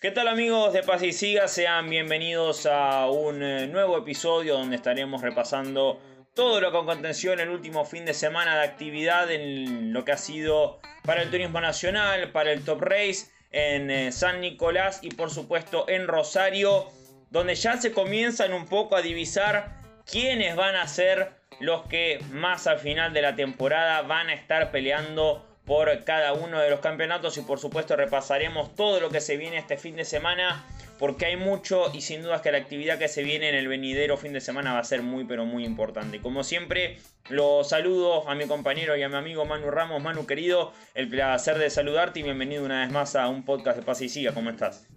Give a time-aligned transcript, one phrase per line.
[0.00, 1.48] ¿Qué tal amigos de Paz y Siga?
[1.48, 6.00] Sean bienvenidos a un eh, nuevo episodio donde estaremos repasando
[6.34, 10.12] todo lo que aconteció en el último fin de semana de actividad en lo que
[10.12, 15.08] ha sido para el turismo nacional, para el Top Race en eh, San Nicolás y
[15.08, 16.86] por supuesto en Rosario,
[17.30, 22.68] donde ya se comienzan un poco a divisar quiénes van a ser los que más
[22.68, 27.36] al final de la temporada van a estar peleando por cada uno de los campeonatos
[27.36, 30.64] y por supuesto repasaremos todo lo que se viene este fin de semana
[30.98, 34.16] porque hay mucho y sin dudas que la actividad que se viene en el venidero
[34.16, 36.20] fin de semana va a ser muy pero muy importante.
[36.20, 36.96] Como siempre,
[37.28, 40.02] los saludo a mi compañero y a mi amigo Manu Ramos.
[40.02, 43.84] Manu querido, el placer de saludarte y bienvenido una vez más a un podcast de
[43.84, 44.32] Paz y Siga.
[44.32, 44.88] ¿Cómo estás?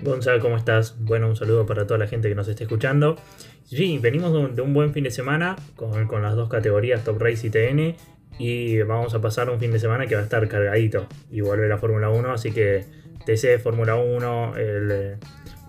[0.00, 0.96] Gonzalo, ¿cómo estás?
[0.98, 3.16] Bueno, un saludo para toda la gente que nos esté escuchando.
[3.64, 7.46] Sí, venimos de un buen fin de semana con, con las dos categorías Top Race
[7.46, 11.06] y TN y vamos a pasar un fin de semana que va a estar cargadito
[11.30, 12.84] y vuelve la Fórmula 1, así que
[13.24, 15.18] TC Fórmula 1, el,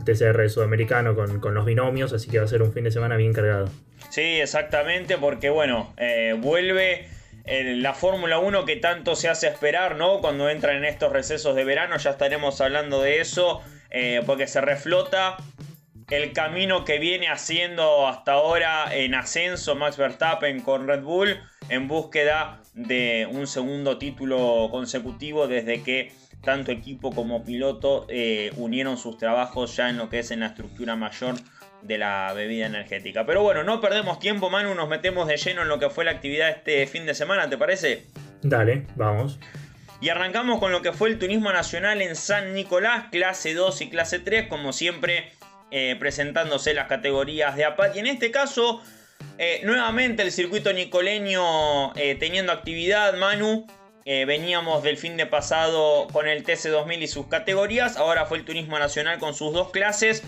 [0.06, 3.16] TCR sudamericano con, con, los binomios, así que va a ser un fin de semana
[3.18, 3.70] bien cargado.
[4.10, 7.08] Sí, exactamente, porque bueno, eh, vuelve
[7.46, 10.20] eh, la Fórmula 1 que tanto se hace esperar, ¿no?
[10.20, 14.62] Cuando entran en estos recesos de verano, ya estaremos hablando de eso, eh, porque se
[14.62, 15.38] reflota
[16.10, 21.88] el camino que viene haciendo hasta ahora en ascenso Max Verstappen con Red Bull en
[21.88, 29.18] búsqueda de un segundo título consecutivo desde que tanto equipo como piloto eh, unieron sus
[29.18, 31.36] trabajos ya en lo que es en la estructura mayor
[31.82, 33.26] de la bebida energética.
[33.26, 36.12] Pero bueno, no perdemos tiempo, Manu, nos metemos de lleno en lo que fue la
[36.12, 38.06] actividad este fin de semana, ¿te parece?
[38.42, 39.39] Dale, vamos.
[40.02, 43.89] Y arrancamos con lo que fue el turismo nacional en San Nicolás, clase 2 y
[43.89, 45.32] clase 3, como siempre
[45.72, 47.96] eh, presentándose las categorías de APAT.
[47.96, 48.82] Y en este caso,
[49.38, 53.68] eh, nuevamente el circuito nicoleño eh, teniendo actividad, Manu.
[54.06, 57.98] veníamos del fin de pasado con el TC2000 y sus categorías.
[57.98, 60.24] Ahora fue el Turismo Nacional con sus dos clases.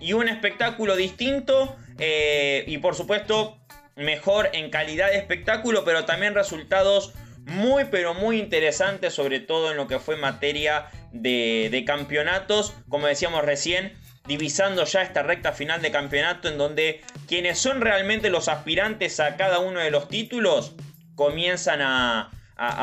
[0.00, 1.74] Y un espectáculo distinto.
[1.98, 3.58] y por supuesto,
[3.96, 7.14] mejor en calidad de espectáculo, pero también resultados
[7.46, 12.74] muy pero muy interesantes, sobre todo en lo que fue materia de, de campeonatos.
[12.90, 13.96] Como decíamos recién,
[14.28, 19.36] divisando ya esta recta final de campeonato en donde quienes son realmente los aspirantes a
[19.36, 20.76] cada uno de los títulos
[21.14, 22.30] comienzan a,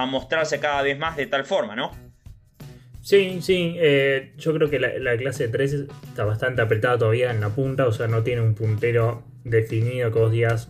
[0.07, 1.91] mostrarse cada vez más de tal forma, ¿no?
[3.01, 5.73] Sí, sí, eh, yo creo que la, clase 3
[6.07, 10.19] está bastante apretada todavía en la punta, o sea, no tiene un puntero definido que
[10.19, 10.69] vos digas,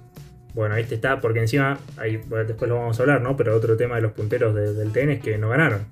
[0.54, 3.38] bueno, este está, porque encima, ahí, después lo vamos a hablar, ¿no?
[3.38, 5.86] Pero otro tema de los punteros del TN es que no ganaron.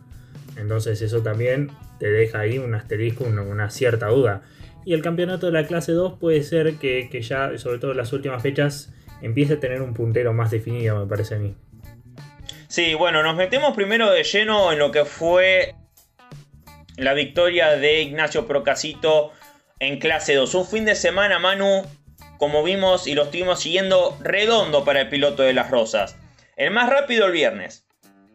[0.58, 4.42] Entonces eso también te deja ahí un asterisco, una cierta duda.
[4.86, 8.12] Y el campeonato de la clase 2 puede ser que, ya, sobre todo en las
[8.14, 11.56] últimas fechas, empiece a tener un puntero más definido, me parece a mí.
[12.68, 15.76] Sí, bueno, nos metemos primero de lleno en lo que fue
[16.98, 19.32] la victoria de Ignacio Procasito
[19.80, 20.56] en clase 2.
[20.56, 21.84] Un fin de semana, Manu,
[22.38, 26.18] como vimos y lo estuvimos siguiendo, redondo para el piloto de las Rosas.
[26.56, 27.88] El más rápido el viernes,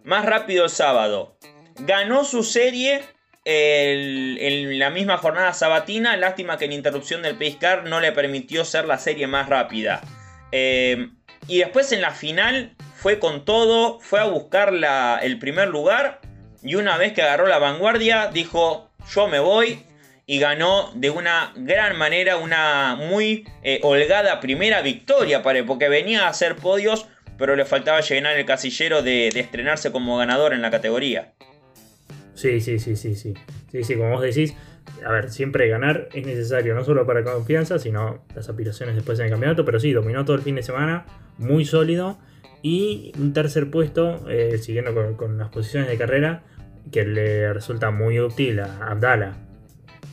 [0.05, 1.37] más rápido el sábado.
[1.81, 3.03] Ganó su serie
[3.45, 6.17] en la misma jornada sabatina.
[6.17, 10.01] Lástima que la interrupción del Pace no le permitió ser la serie más rápida.
[10.53, 11.09] Eh,
[11.47, 14.73] y después en la final fue con todo, fue a buscar
[15.23, 16.21] el primer lugar.
[16.63, 19.85] Y una vez que agarró la vanguardia, dijo: Yo me voy.
[20.31, 26.27] Y ganó de una gran manera, una muy eh, holgada primera victoria para porque venía
[26.27, 27.07] a hacer podios,
[27.39, 31.33] pero le faltaba llenar el casillero de estrenarse como ganador en la categoría.
[32.39, 33.35] Sí, sí, sí, sí, sí.
[33.73, 34.55] Sí, sí, como vos decís,
[35.05, 39.25] a ver, siempre ganar es necesario, no solo para confianza, sino las aspiraciones después en
[39.25, 41.05] el campeonato, pero sí, dominó todo el fin de semana,
[41.37, 42.17] muy sólido.
[42.63, 46.45] Y un tercer puesto, eh, siguiendo con, las posiciones de carrera,
[46.93, 49.37] que le resulta muy útil a Abdala.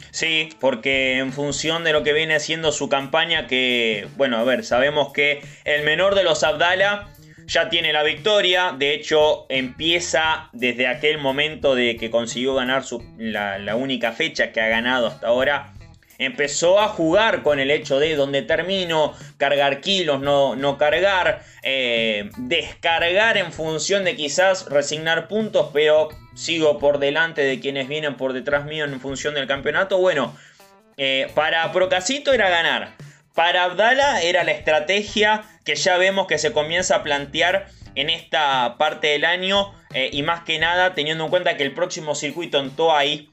[0.10, 4.66] Sí, porque en función de lo que viene siendo su campaña, que, bueno, a ver,
[4.66, 7.10] sabemos que el menor de los Abdala
[7.48, 12.84] ya tiene la victoria, de hecho empieza desde aquel momento de que consiguió ganar
[13.18, 15.74] la, única fecha que ha ganado hasta ahora,
[16.18, 22.30] empezó a jugar con el hecho de donde termino, cargar kilos, no, no cargar, eh,
[22.38, 28.34] descargar en función de quizás resignar puntos, pero sigo por delante de quienes vienen por
[28.34, 29.98] detrás mío en función del campeonato.
[29.98, 30.36] Bueno,
[30.98, 33.05] eh, para Procasito era ganar.
[33.36, 38.78] Para Abdala era la estrategia que ya vemos que se comienza a plantear en esta
[38.78, 42.60] parte del año eh, y más que nada teniendo en cuenta que el próximo circuito
[42.60, 43.30] en Toay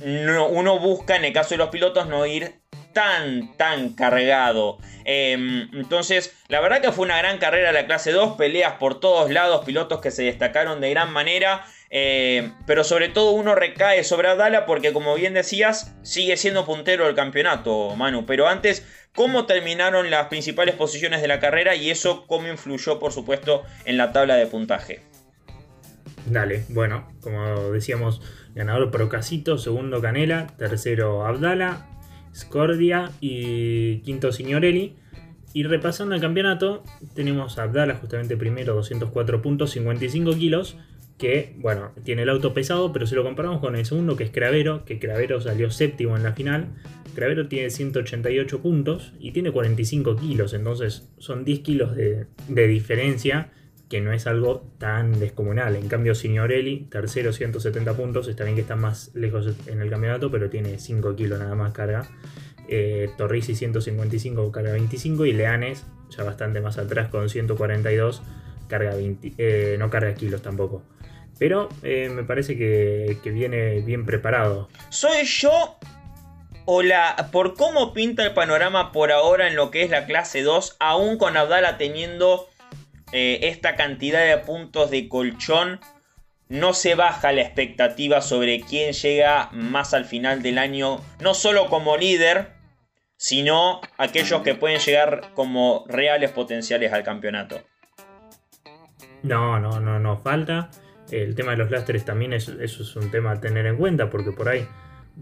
[0.00, 2.54] uno busca en el caso de los pilotos no ir
[2.92, 4.78] tan, tan cargado.
[5.04, 9.30] Em, entonces, la verdad que fue una gran carrera la clase 2, peleas por todos
[9.30, 11.64] lados, pilotos que se destacaron de gran manera.
[11.90, 17.06] Eh, pero sobre todo uno recae sobre Abdala porque como bien decías, sigue siendo puntero
[17.06, 18.26] del campeonato, Manu.
[18.26, 18.86] Pero antes,
[19.18, 23.96] ¿cómo terminaron las principales posiciones de la carrera y eso cómo influyó, por supuesto, en
[23.96, 25.00] la tabla de puntaje?
[26.26, 28.22] Dale, bueno, como decíamos,
[28.54, 31.88] ganador Procasito, segundo Canela, tercero Abdala,
[32.32, 34.94] Scordia y quinto Signorelli.
[35.52, 36.84] Y repasando el campeonato,
[37.16, 40.76] tenemos Abdala justamente primero, 204 puntos, 55 kilos
[41.18, 44.30] que, bueno, tiene el auto pesado, pero si lo comparamos con el segundo, que es
[44.30, 46.68] Cravero, que Cravero salió séptimo en la final,
[47.14, 52.26] Cravero tiene 188 puntos y tiene 45 kilos, entonces son 10 kilos de,
[52.68, 53.50] diferencia,
[53.88, 55.74] que no es algo tan descomunal.
[55.74, 60.30] En cambio, Signorelli, tercero 170 puntos, está bien que está más lejos en el campeonato,
[60.30, 62.06] pero tiene 5 kilos nada más carga.
[62.68, 68.22] Eh, Torrisi 155 carga 25 y Leanes ya bastante más atrás con 142
[68.68, 70.84] carga 20, eh, no carga kilos tampoco.
[71.38, 74.68] Pero eh, me parece que, viene bien preparado.
[74.88, 75.78] ¿Soy yo
[76.64, 80.42] o la, por cómo pinta el panorama por ahora en lo que es la clase
[80.42, 82.48] 2, aún con Abdala teniendo
[83.12, 85.80] eh, esta cantidad de puntos de colchón,
[86.48, 91.68] no se baja la expectativa sobre quién llega más al final del año, no solo
[91.68, 92.52] como líder,
[93.16, 97.62] sino aquellos que pueden llegar como reales potenciales al campeonato.
[99.22, 100.70] No, no, no, no falta.
[101.10, 104.10] El tema de los lastres también es, eso es un tema a tener en cuenta,
[104.10, 104.66] porque por ahí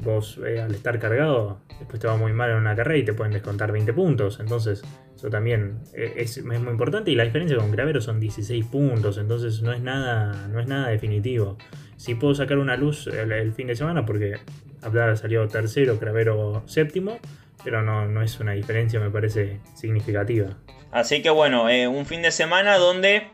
[0.03, 3.13] vos eh, al estar cargado, después te va muy mal en una carrera y te
[3.13, 4.41] pueden descontar 20 puntos.
[4.41, 4.83] Entonces,
[5.15, 7.11] eso también eh, es, muy importante.
[7.11, 10.89] Y la diferencia con Gravero son 16 puntos, entonces no es nada, no es nada
[10.89, 11.57] definitivo.
[11.97, 14.35] Si puedo sacar una luz el, fin de semana, porque
[14.83, 17.19] Abdala salió tercero, Gravero séptimo,
[17.65, 20.59] pero no, no es una diferencia, me parece significativa.
[20.93, 23.29] Así que bueno, eh, un fin de semana donde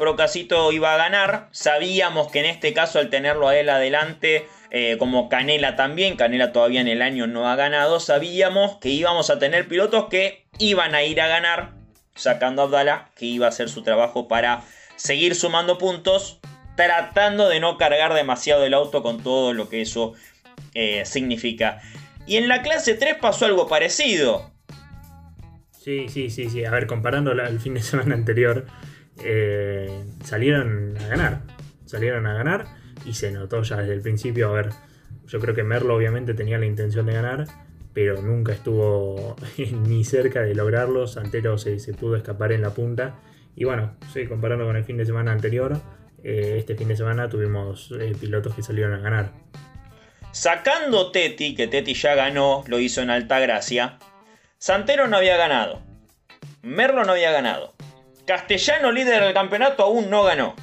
[0.00, 1.48] Procasito iba a ganar.
[1.52, 6.52] Sabíamos que en este caso, al tenerlo a él adelante, eh, como Canela también, Canela
[6.52, 10.94] todavía en el año no ha ganado, sabíamos que íbamos a tener pilotos que iban
[10.94, 11.72] a ir a ganar,
[12.14, 14.62] sacando a Abdala, que iba a hacer su trabajo para
[14.96, 16.40] seguir sumando puntos,
[16.76, 20.14] tratando de no cargar demasiado el auto con todo lo que eso
[20.72, 21.82] eh, significa.
[22.26, 24.50] Y en la clase 3 pasó algo parecido.
[25.72, 26.64] Sí, sí, sí, sí.
[26.64, 28.66] A ver, comparando al fin de semana anterior,
[29.24, 31.40] eh, salieron a ganar.
[31.86, 32.66] Salieron a ganar
[33.04, 34.50] y se notó ya desde el principio.
[34.50, 34.70] A ver,
[35.26, 37.46] yo creo que Merlo obviamente tenía la intención de ganar,
[37.92, 39.36] pero nunca estuvo
[39.86, 41.06] ni cerca de lograrlo.
[41.06, 43.18] Santero se, pudo escapar en la punta.
[43.56, 45.80] Y bueno, sí, comparando con el fin de semana anterior,
[46.22, 49.32] eh, este fin de semana tuvimos eh, pilotos que salieron a ganar.
[50.32, 53.98] Sacando Teti, que Teti ya ganó, lo hizo en Alta Gracia.
[54.58, 55.82] Santero no había ganado.
[56.62, 57.74] Merlo no había ganado.
[58.30, 60.54] Castellano, líder del campeonato, aún no ganó.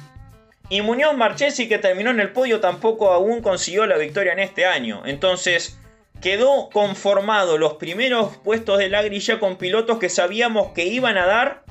[0.70, 4.64] Y Muñoz Marchesi, que terminó en el podio, tampoco aún consiguió la victoria en este
[4.64, 5.02] año.
[5.04, 5.78] Entonces,
[6.22, 11.26] quedó conformado los primeros puestos de la grilla con pilotos que sabíamos que iban a
[11.26, 11.64] dar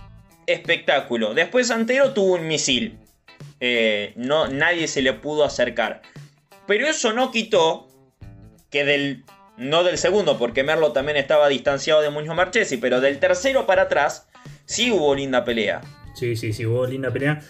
[0.46, 1.34] espectáculo.
[1.34, 3.00] Después Santero tuvo un misil.
[3.60, 6.04] Eh, no, nadie se le pudo acercar.
[6.68, 7.88] Pero eso no quitó
[8.70, 9.24] que del.
[9.58, 13.82] No del segundo, porque Merlo también estaba distanciado de Muñoz Marchesi, pero del tercero para
[13.84, 14.27] atrás
[14.68, 15.82] sí hubo linda pelea.
[16.14, 17.42] Sí, sí, sí, hubo linda pelea.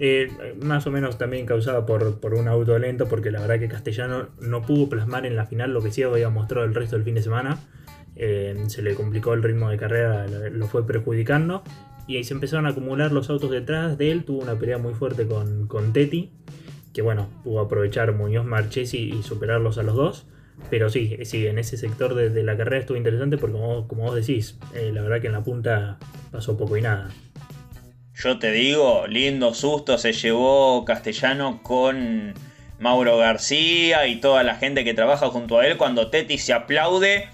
[0.00, 3.68] Eh, más o menos también causada por, por, un auto lento, porque la verdad que
[3.68, 7.04] Castellano no pudo plasmar en la final lo que sí había mostrado el resto del
[7.04, 7.58] fin de semana.
[8.16, 11.62] Eh, se le complicó el ritmo de carrera, lo fue perjudicando.
[12.06, 14.24] Y ahí se empezaron a acumular los autos detrás de él.
[14.24, 16.32] Tuvo una pelea muy fuerte con, con Teti,
[16.92, 20.26] que bueno, pudo aprovechar Muñoz Marchesi y superarlos a los dos.
[20.70, 24.58] Pero sí, sí, en ese sector de, la carrera estuvo interesante porque como, vos decís,
[24.74, 25.98] eh, la verdad que en la punta
[26.30, 27.10] pasó poco y nada.
[28.14, 32.34] Yo te digo, lindo susto se llevó Castellano con
[32.78, 37.28] Mauro García y toda la gente que trabaja junto a él cuando Teti se aplaude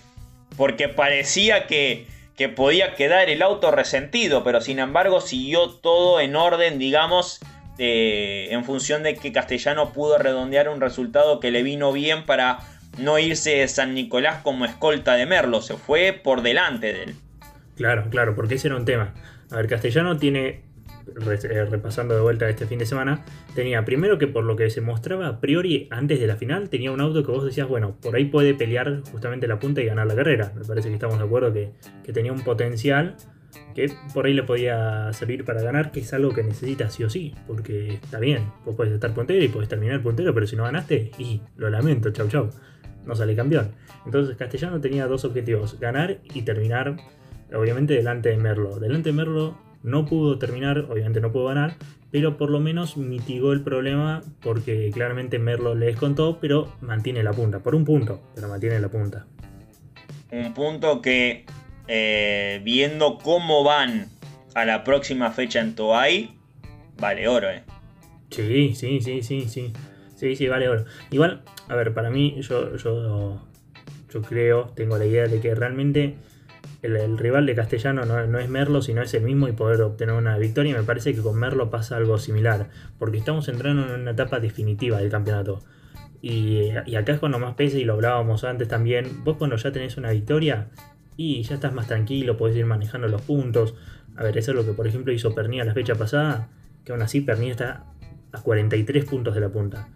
[0.57, 2.07] porque parecía que,
[2.37, 7.41] que podía quedar el auto resentido, pero sin embargo siguió todo en orden, digamos,
[7.79, 12.59] eh, en función de que Castellano pudo redondear un resultado que le vino bien para
[12.99, 17.15] no irse San Nicolás como escolta de Merlo, se fue por delante de él.
[17.77, 19.15] Claro, claro, porque ese era un tema.
[19.51, 20.63] A ver, Castellano tiene,
[21.27, 23.25] eh, repasando de vuelta este fin de semana,
[23.55, 26.91] tenía primero que por lo que se mostraba a priori antes de la final, tenía
[26.91, 30.07] un auto que vos decías, bueno, por ahí puede pelear justamente la punta y ganar
[30.07, 30.53] la carrera.
[30.57, 31.71] Me parece que estamos de acuerdo que,
[32.05, 33.17] que tenía un potencial
[33.75, 37.11] que por ahí le podía servir para ganar, que es algo que necesitas sí o
[37.11, 40.65] sí, porque está bien, vos puedes estar puntero y puedes terminar puntero, pero si no
[40.65, 42.51] ganaste, y lo lamento, chau chau
[43.09, 43.73] no sale campeón.
[44.05, 46.97] Entonces Castellano tenía dos objetivos, ganar y terminar,
[47.53, 48.79] obviamente, delante de Merlo.
[48.79, 51.77] Delante de Merlo no pudo terminar, obviamente no pudo ganar,
[52.13, 57.33] pero por lo menos mitigó el problema porque claramente Merlo le descontó, pero mantiene la
[57.33, 59.27] punta, por un punto, pero mantiene la punta.
[60.31, 61.47] Un punto que,
[61.89, 64.09] eh, viendo cómo van
[64.55, 66.37] a la próxima fecha en Toay,
[66.99, 67.63] vale oro, ¿eh?
[68.31, 69.73] Sí, sí, sí, sí, sí.
[70.17, 70.85] Sí, sí, vale oro.
[71.13, 73.41] Igual, a ver, para mí, yo, yo,
[74.11, 76.17] yo creo, tengo la idea de que realmente
[76.83, 80.39] el, rival de Castellano no, es Merlo, sino es el mismo y poder obtener una
[80.39, 80.73] victoria.
[80.73, 84.41] Y me parece que con Merlo pasa algo similar, porque estamos entrando en una etapa
[84.41, 85.63] definitiva del campeonato.
[86.21, 89.25] Y, acá es cuando más pesa, y lo hablábamos antes también.
[89.25, 90.69] Vos, cuando ya tenés una victoria
[91.17, 93.75] y ya estás más tranquilo, podés ir manejando los puntos.
[94.17, 96.49] A ver, eso es lo que, por ejemplo, hizo Pernilla la fecha pasada,
[96.85, 97.85] que aún así Pernilla está
[98.33, 99.89] a 43 puntos de la punta.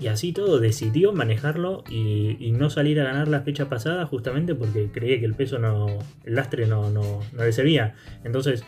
[0.00, 4.88] Y así todo decidió manejarlo y, no salir a ganar la fecha pasada justamente porque
[4.90, 5.86] creía que el peso no,
[6.24, 7.94] el lastre no, no, le servía.
[8.24, 8.64] Entonces,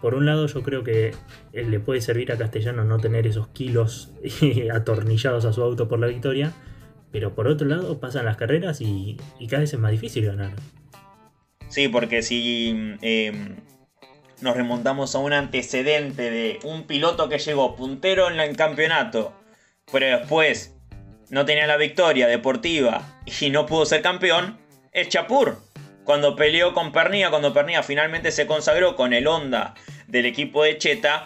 [0.00, 1.12] por un lado yo creo que
[1.52, 4.12] le puede servir a Castellano no tener esos kilos
[4.72, 6.52] atornillados a su auto por la victoria.
[7.10, 9.16] Pero por otro lado pasan las carreras y,
[9.48, 10.52] cada vez es más difícil ganar.
[11.68, 13.56] Sí, porque si em,
[14.42, 19.37] nos remontamos a un antecedente de un piloto que llegó puntero en el campeonato
[19.92, 20.74] pero después
[21.30, 24.58] no tenía la victoria deportiva y no pudo ser campeón,
[24.92, 25.58] es Chapur.
[26.04, 29.74] Cuando peleó con Pernilla, cuando Pernilla finalmente se consagró con el Honda
[30.06, 31.24] del equipo de Cheta,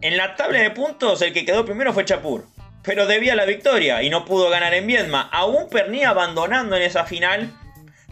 [0.00, 2.46] en la tabla de puntos el que quedó primero fue Chapur.
[2.82, 5.30] Pero debía la victoria y no pudo ganar en Viedma.
[5.32, 7.50] Aún Pernilla abandonando en esa final,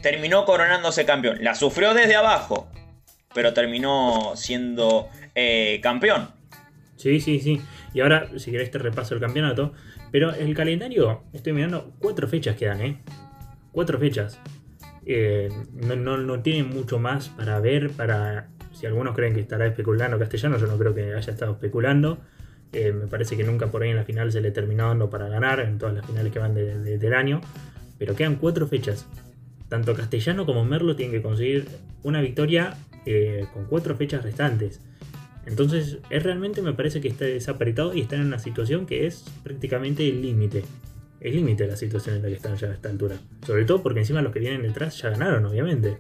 [0.01, 1.39] terminó coronándose campeón.
[1.43, 2.71] La sufrió desde abajo,
[3.35, 6.33] pero terminó siendo eh, campeón.
[7.03, 7.61] Sí, sí, sí.
[7.93, 9.73] Y ahora, si querés, te repaso el campeonato.
[10.13, 12.99] Pero el calendario, estoy mirando, cuatro fechas quedan, ¿eh?
[13.73, 14.39] Cuatro fechas.
[15.05, 18.49] Eh, no, no, tienen mucho más para ver, para...
[18.73, 22.19] Si algunos creen que estará especulando castellano, yo no creo que haya estado especulando.
[22.73, 25.29] Eh, me parece que nunca por ahí en la final se le terminó dando para
[25.29, 27.41] ganar, en todas las finales que van del año.
[27.99, 29.09] Pero quedan cuatro fechas.
[29.69, 31.67] Tanto Castellano como Merlo tienen que conseguir
[32.05, 34.81] una victoria eh, con cuatro fechas restantes.
[35.47, 39.25] Entonces, es realmente me parece que está desapretado y está en una situación que es
[39.43, 40.65] prácticamente el límite.
[41.21, 43.17] El límite de la situación en la que están ya a esta altura.
[43.47, 45.99] Sobre todo porque encima los que vienen detrás ya ganaron, obviamente.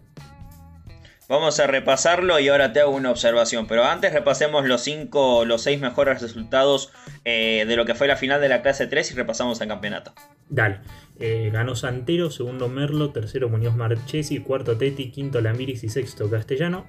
[1.28, 3.66] Vamos a repasarlo y ahora te hago una observación.
[3.66, 6.92] Pero antes repasemos los cinco, los seis mejores resultados
[7.24, 10.12] eh, de lo que fue la final de la clase 3 y repasamos el campeonato.
[10.52, 10.80] Dale.
[11.18, 16.84] Eh, ganó Santero, segundo Merlo, tercero Muñoz Marchesi, cuarto Teti, quinto Lamiris y sexto Castellano.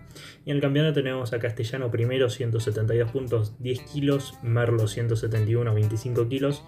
[0.45, 6.27] Y en el campeonato tenemos a Castellano primero, 172 puntos, 10 kilos, Merlo 171, 25
[6.27, 6.63] kilos.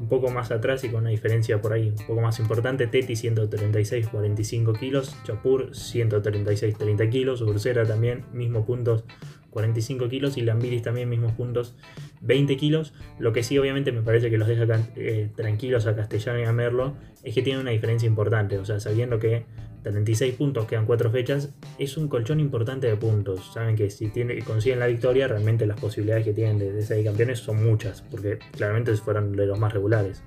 [0.00, 3.14] Un poco más atrás y con una diferencia por ahí un poco más importante, Teti
[3.14, 9.04] 136, 45 kilos, Chapur 136, 30 kilos, Ursera también, mismo puntos,
[9.54, 11.76] 45 kilos y Lambiris también mismos puntos
[12.20, 12.92] 20 kilos.
[13.18, 16.52] Lo que sí obviamente me parece que los deja eh, tranquilos a Castellano y a
[16.52, 18.58] Merlo es que tiene una diferencia importante.
[18.58, 19.46] O sea, sabiendo que
[19.84, 23.52] 36 puntos quedan 4 fechas, es un colchón importante de puntos.
[23.54, 27.38] Saben que si tiene, consiguen la victoria, realmente las posibilidades que tienen de, ser campeones
[27.38, 30.24] son muchas, porque claramente fueron de los más regulares.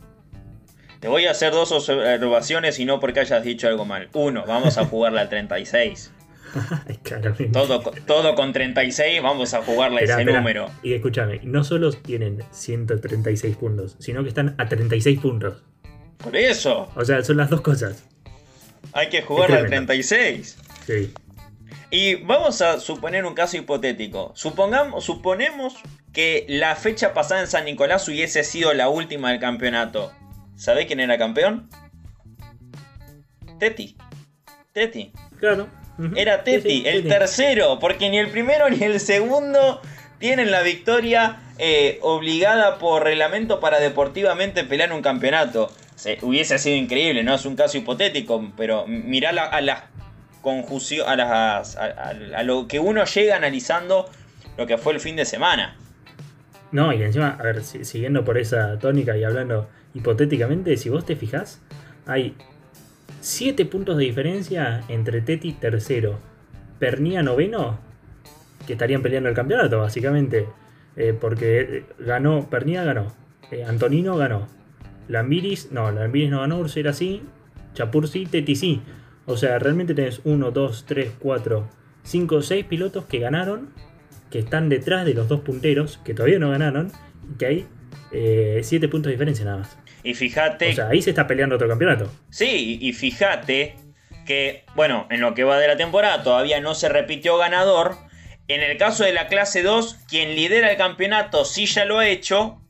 [1.01, 4.09] Te voy a hacer dos observaciones y no porque hayas dicho algo mal.
[4.13, 6.13] Uno, vamos a jugarla al 36.
[7.53, 10.69] todo, todo con 36, vamos a jugarle ese número.
[10.83, 15.63] Y escúchame, no solo tienen 136 puntos, sino que están a 36 puntos.
[16.17, 16.89] Por eso.
[16.95, 18.03] O sea, son las dos cosas.
[18.93, 20.57] Hay que jugarle al 36.
[20.85, 21.13] Sí.
[21.89, 24.31] Y vamos a suponer un caso hipotético.
[24.35, 25.75] Supongamos, suponemos
[26.11, 30.11] que la fecha pasada en San Nicolás hubiese sido la última del campeonato.
[30.55, 31.69] ¿Sabés quién era campeón?
[33.59, 33.95] Teti.
[34.73, 35.11] Teti.
[35.39, 35.67] Claro.
[36.15, 39.81] Era Teti, el tercero, porque ni el primero ni el segundo
[40.19, 45.71] tienen la victoria eh, obligada por reglamento para deportivamente pelear un campeonato.
[46.21, 47.35] hubiese sido increíble, ¿no?
[47.35, 49.83] Es un caso hipotético, pero mirá a las
[50.41, 54.09] conjunción, a, las, a, lo que uno llega analizando
[54.57, 55.75] lo que fue el fin de semana.
[56.71, 61.15] No, y encima, a ver, siguiendo por esa tónica y hablando hipotéticamente, si vos te
[61.15, 61.61] fijás,
[62.05, 62.35] hay
[63.19, 66.19] 7 puntos de diferencia entre Teti tercero,
[66.79, 67.79] Pernía noveno,
[68.65, 70.47] que estarían peleando el campeonato, básicamente.
[70.95, 73.13] Eh, porque ganó, Pernía ganó,
[73.51, 74.47] eh, Antonino ganó,
[75.07, 77.21] Lambiris, no, Lambiris no ganó, Ursera sí,
[77.73, 78.81] Chapur sí, Teti sí.
[79.27, 81.69] O sea, realmente tenés 1, 2, 3, 4,
[82.03, 83.69] 5, 6 pilotos que ganaron,
[84.31, 86.91] que están detrás de los dos punteros, que todavía no ganaron,
[87.31, 87.67] y que hay
[88.09, 89.77] 7 eh, puntos de diferencia nada más.
[90.03, 90.69] Y fíjate.
[90.69, 92.11] O sea, ahí se está peleando otro campeonato.
[92.29, 93.75] Sí, y fíjate
[94.25, 97.97] que, bueno, en lo que va de la temporada todavía no se repitió ganador.
[98.47, 102.07] En el caso de la clase 2, quien lidera el campeonato sí ya lo ha
[102.07, 102.61] hecho,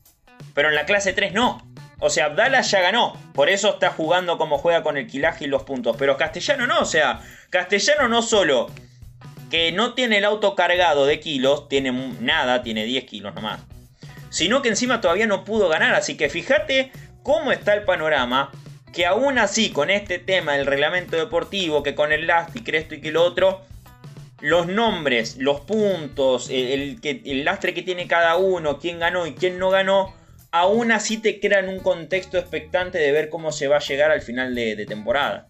[0.54, 1.68] pero en la clase 3 no.
[2.00, 5.48] O sea, Abdala ya ganó, por eso está jugando como juega con el quilaje y
[5.48, 5.96] los puntos.
[5.98, 7.20] Pero Castellano no, o sea,
[7.50, 8.70] Castellano no solo
[9.50, 13.60] que no tiene el auto cargado de kilos, tiene nada, tiene 10 kilos nomás.
[14.30, 16.92] Sino que encima todavía no pudo ganar, así que fíjate
[17.28, 18.50] cómo está el panorama.
[18.90, 23.02] Que aún así, con este tema del reglamento deportivo, que con el lastre, esto y
[23.02, 23.60] que lo otro,
[24.40, 29.58] los nombres, los puntos, el, el lastre que tiene cada uno, quién ganó y quién
[29.58, 30.14] no ganó,
[30.52, 34.22] aún así te crean un contexto expectante de ver cómo se va a llegar al
[34.22, 35.48] final de, temporada.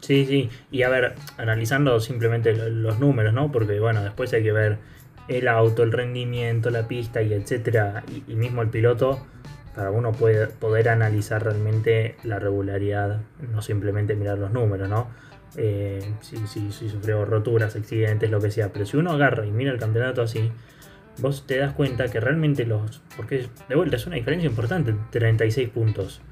[0.00, 3.52] Sí, sí, y a ver, analizando simplemente los números, ¿no?
[3.52, 4.78] Porque bueno, después hay que ver
[5.28, 9.24] el auto, el rendimiento, la pista y etcétera, y, mismo el piloto,
[9.74, 13.20] para uno puede, poder analizar realmente la regularidad,
[13.52, 15.08] no simplemente mirar los números, ¿no?
[15.56, 19.50] Eh, si, si, si sufrió roturas, accidentes, lo que sea, pero si uno agarra y
[19.50, 20.50] mira el campeonato así,
[21.18, 23.02] vos te das cuenta que realmente los.
[23.16, 26.22] Porque de vuelta es una diferencia importante, 36 puntos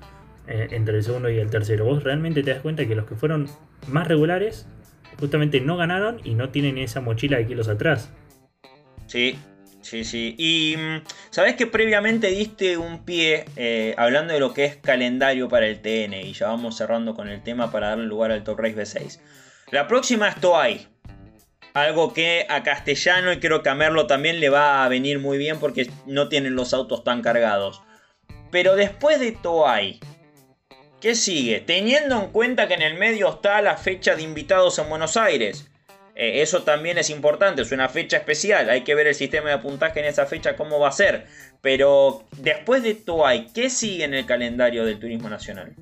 [0.47, 1.85] eh, entre el segundo y el tercero.
[1.85, 3.49] Vos realmente te das cuenta que los que fueron
[3.89, 4.67] más regulares
[5.19, 8.11] justamente no ganaron y no tienen esa mochila de kilos atrás.
[9.07, 9.39] Sí,
[9.91, 10.35] sí, sí.
[10.39, 15.49] Y mm, sabes que previamente diste un pie eh, hablando de lo que es calendario
[15.49, 18.61] para el TN y ya vamos cerrando con el tema para darle lugar al Top
[18.61, 19.19] Race B6.
[19.71, 20.87] La próxima es Toay.
[21.75, 25.39] Algo que a Castellano y creo que a Merlo también le va a venir muy
[25.39, 27.83] bien porque no tienen los autos tan cargados.
[28.51, 30.01] Pero después de Toay,
[31.01, 31.61] ¿qué sigue?
[31.61, 35.70] Teniendo en cuenta que en el medio está la fecha de invitados en Buenos Aires.
[36.21, 38.69] Eh, eso también es importante, es una fecha especial.
[38.69, 41.25] Hay que ver el sistema de puntaje en esa fecha, cómo va a ser.
[41.63, 45.73] Pero después de Toay, ¿qué sigue en el calendario del Turismo Nacional?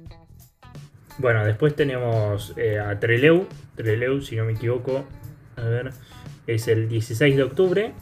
[1.19, 3.49] Bueno, después tenemos eh, a Treleu.
[3.75, 5.05] Treleu, si no me equivoco,
[5.57, 5.91] a ver,
[6.47, 7.93] es el 16 de octubre.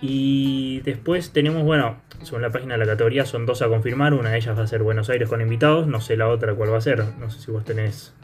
[0.00, 4.14] Y después tenemos, bueno, según la página de la categoría, son dos a confirmar.
[4.14, 5.86] Una de ellas va a ser Buenos Aires con invitados.
[5.88, 7.04] No sé la otra cuál va a ser.
[7.18, 8.14] No sé si vos tenés.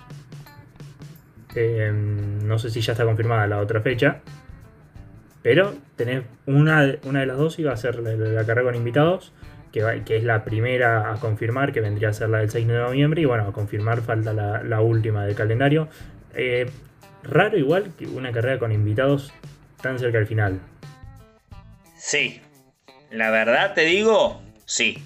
[1.55, 4.21] Em, no sé si ya está confirmada la otra fecha.
[5.43, 9.33] Pero tenés una, una de las dos y va a ser la, carrera con invitados.
[9.73, 12.75] Que, que, es la primera a confirmar, que vendría a ser la del 6 de
[12.75, 13.23] noviembre.
[13.23, 15.89] Y bueno, a confirmar falta la, la última del calendario.
[16.35, 16.67] Eh,
[17.23, 19.33] Raro igual que una carrera con invitados
[19.83, 20.61] tan cerca al final.
[21.97, 22.41] Sí,
[23.11, 25.03] la verdad te digo, sí.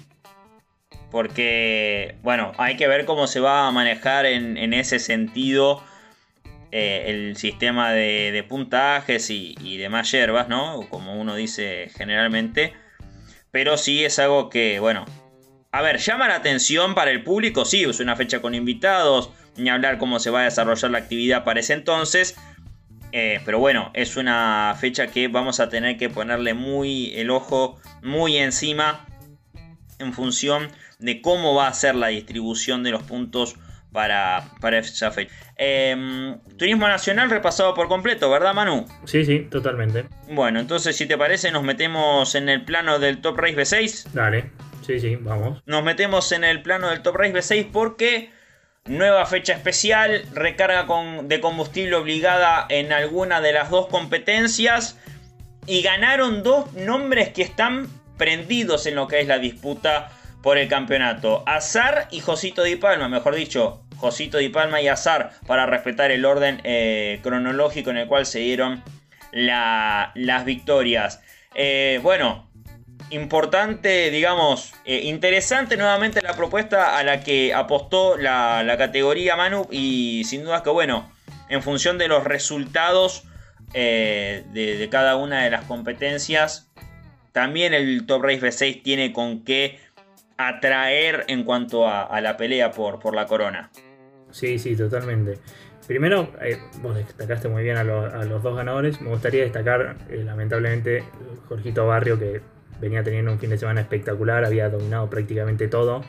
[1.11, 5.81] Porque, bueno, hay que ver cómo se va a manejar en, ese sentido
[6.77, 10.81] eh, el sistema de, puntajes y, demás hierbas, ¿no?
[10.89, 12.73] Como uno dice generalmente.
[13.49, 15.05] Pero sí es algo que, bueno,
[15.71, 19.69] a ver, llama la atención para el público, sí, es una fecha con invitados, ni
[19.69, 22.35] hablar cómo se va a desarrollar la actividad para ese entonces.
[23.13, 27.79] Eh, pero bueno, es una fecha que vamos a tener que ponerle muy el ojo
[28.03, 29.05] muy encima
[29.99, 30.67] en función
[30.99, 33.55] de cómo va a ser la distribución de los puntos
[33.95, 35.33] para, para esa fecha.
[35.55, 38.85] Em, turismo Nacional repasado por completo, ¿verdad Manu?
[39.05, 40.05] Sí, sí, totalmente.
[40.29, 44.11] Bueno, entonces si te parece nos metemos en el plano del Top Race B6.
[44.11, 44.51] Dale,
[44.85, 45.63] sí, sí, vamos.
[45.65, 48.29] Nos metemos en el plano del Top Race B6 porque
[48.87, 50.85] Nueva fecha especial, recarga
[51.23, 54.99] de combustible obligada en alguna de las dos competencias.
[55.65, 60.11] Y ganaron dos nombres que están prendidos en lo que es la disputa
[60.43, 61.43] por el campeonato.
[61.47, 66.25] Azar y Josito Di Palma, mejor dicho, Josito Di Palma y Azar, para respetar el
[66.25, 68.83] orden eh, cronológico en el cual se dieron
[69.31, 71.21] las victorias.
[71.53, 72.49] Eh, bueno,
[73.09, 80.23] importante, digamos, eh, interesante nuevamente la propuesta a la que apostó la, categoría Manu y
[80.25, 81.11] sin duda que bueno,
[81.49, 83.23] en función de los resultados
[83.73, 86.71] de, cada una de las competencias,
[87.33, 89.79] también el Top Race V6 tiene con qué
[90.37, 93.71] atraer en cuanto a, la pelea por, por, la corona.
[94.35, 95.37] Sí, sí, totalmente.
[95.87, 98.99] Primero, eh, vos destacaste muy bien a, los dos ganadores.
[98.99, 101.05] Me gustaría destacar, lamentablemente,
[101.47, 102.41] Jorgito Barrio, que
[102.81, 106.03] venía teniendo un fin de semana espectacular, había dominado prácticamente todo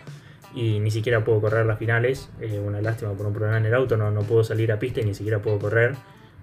[0.56, 2.28] y ni siquiera pudo correr las finales.
[2.40, 5.02] Eh, una lástima por un problema en el auto, no, no pudo salir a pista
[5.02, 5.94] y ni siquiera pudo correr.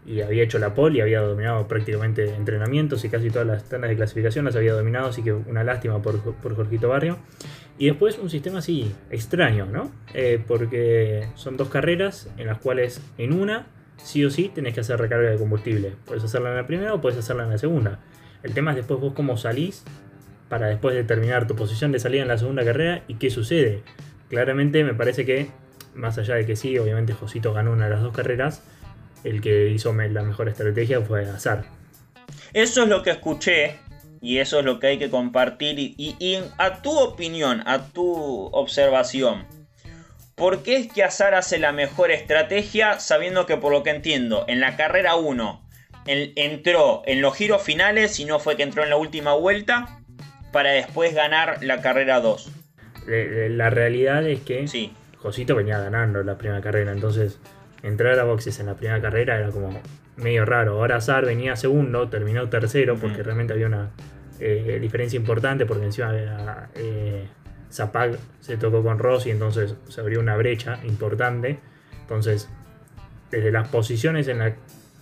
[0.06, 3.89] Y había hecho la pole y había dominado prácticamente entrenamientos y casi todas las tandas
[3.89, 7.17] de clasificación las había dominado, así que una lástima por, por Jorgito Barrio.
[7.78, 9.92] Y después un sistema así extraño, ¿no?
[10.14, 14.82] Eh, porque son dos carreras en las cuales en una, sí o sí, tenés que
[14.82, 15.94] hacer recarga de combustible.
[16.06, 18.00] Puedes hacerla en la primera o puedes hacerla en la segunda.
[18.44, 19.84] El tema es después vos cómo salís
[20.50, 23.82] para después determinar tu posición de salida en la segunda carrera y qué sucede.
[24.30, 25.50] Claramente me parece que,
[25.96, 28.64] más allá de que sí, obviamente Josito ganó una de las dos carreras,
[29.24, 31.66] el que hizo la mejor estrategia fue Azar.
[32.54, 33.80] Eso es lo que escuché
[34.24, 35.76] y eso es lo que hay que compartir.
[35.78, 39.46] Y, a tu opinión, a tu observación,
[40.34, 44.46] ¿por qué es que Azar hace la mejor estrategia sabiendo que por lo que entiendo,
[44.48, 45.62] en la carrera 1
[46.06, 50.00] entró en los giros finales y no fue que entró en la última vuelta
[50.54, 52.50] para después ganar la carrera 2?
[53.06, 54.94] La realidad es que sí.
[55.18, 57.40] Josito venía ganando la primera carrera, entonces
[57.82, 59.82] entrar a boxes en la primera carrera era como
[60.16, 60.80] medio raro.
[60.80, 63.92] Ahora Azar venía segundo, terminó tercero porque realmente había una
[64.45, 67.27] eh, diferencia importante porque encima era, eh,
[67.71, 71.60] Zapag se tocó con Rossi, entonces se abrió una brecha importante.
[72.01, 72.49] Entonces,
[73.32, 74.56] desde las posiciones en la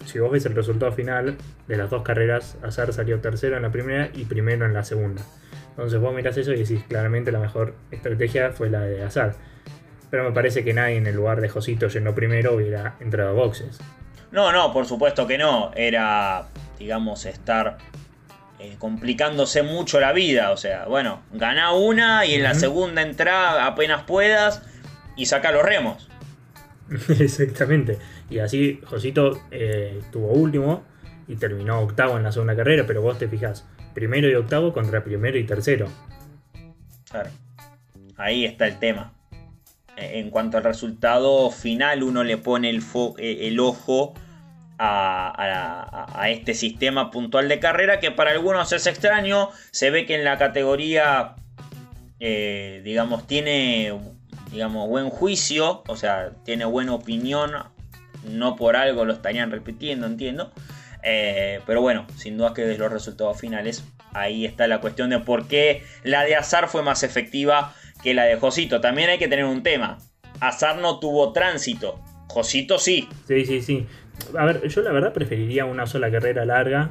[0.06, 3.72] si vos ves el resultado final de las dos carreras, Azar salió tercero en la
[3.72, 5.24] primera y primero en la segunda.
[5.70, 9.36] Entonces vos mirás eso y decís, claramente la mejor estrategia fue la de Azar.
[10.10, 13.34] Pero me parece que nadie en el lugar de Josito yendo primero hubiera entrado a
[13.34, 13.80] boxes.
[14.32, 15.72] No, no, por supuesto que no.
[15.76, 17.78] Era, digamos, estar
[18.62, 20.52] eh, complicándose mucho la vida.
[20.52, 24.62] O sea, bueno, gana una y en la segunda entra apenas puedas
[25.16, 26.10] y saca los remos.
[27.20, 27.98] Exactamente.
[28.30, 30.84] Y así Josito eh, tuvo último
[31.28, 35.04] y terminó octavo en la segunda carrera, pero vos te fijas, primero y octavo contra
[35.04, 35.88] primero y tercero.
[37.10, 37.30] Claro.
[38.18, 39.14] Ahí está el tema.
[39.98, 42.84] Eh, en cuanto al resultado final, uno le pone el,
[43.18, 44.14] eh, el ojo
[44.84, 49.50] a, este sistema puntual de carrera que para algunos es extraño.
[49.72, 51.36] Se ve que en la categoría,
[52.20, 53.94] eh, digamos, tiene
[54.52, 57.52] digamos, buen juicio, o sea, tiene buena opinión.
[58.24, 60.52] No por algo lo estarían repitiendo, entiendo.
[61.02, 65.48] pero bueno, sin duda que de los resultados finales, ahí está la cuestión de por
[65.48, 68.82] qué la de Azar fue más efectiva que la de Josito.
[68.82, 69.98] También hay que tener un tema.
[70.40, 72.00] Azar no tuvo tránsito.
[72.28, 73.08] Josito sí.
[73.28, 73.88] Sí, sí, sí.
[74.38, 76.90] A ver, yo la verdad preferiría una sola carrera larga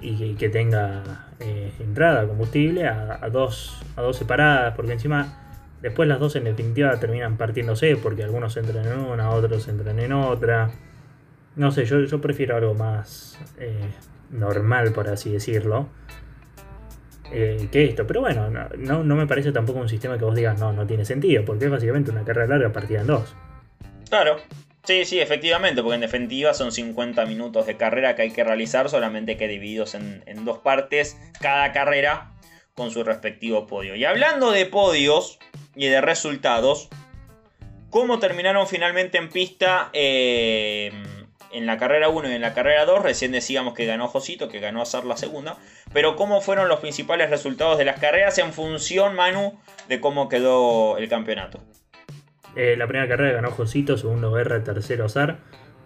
[0.00, 1.02] y que, tenga
[1.40, 6.98] eh, entrada, combustible, a, dos, a dos separadas, porque encima después las dos en definitiva
[7.00, 10.70] terminan partiéndose, porque algunos entran en una, otros entran en otra.
[11.56, 13.90] No sé, yo, prefiero algo más eh,
[14.30, 15.88] normal, por así decirlo.
[17.32, 18.06] Eh, que esto.
[18.06, 21.04] Pero bueno, no, no, me parece tampoco un sistema que vos digas no, no tiene
[21.04, 23.34] sentido, porque es básicamente una carrera larga partida en dos.
[24.10, 24.36] Claro,
[24.84, 28.88] sí, sí, efectivamente, porque en definitiva son 50 minutos de carrera que hay que realizar,
[28.88, 32.32] solamente que divididos en, en dos partes, cada carrera
[32.74, 33.94] con su respectivo podio.
[33.94, 35.38] Y hablando de podios
[35.74, 36.88] y de resultados,
[37.90, 39.90] ¿cómo terminaron finalmente en pista?
[39.92, 40.92] Eh,
[41.54, 44.58] en la carrera 1 y en la carrera 2, recién decíamos que ganó Josito, que
[44.58, 45.56] ganó a ser la segunda,
[45.92, 49.56] pero cómo fueron los principales resultados de las carreras en función, Manu,
[49.88, 51.60] de cómo quedó el campeonato.
[52.56, 55.38] Eh, la primera carrera ganó Josito, segundo Guerra, tercero Azar,